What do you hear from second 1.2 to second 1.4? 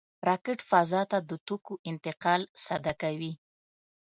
د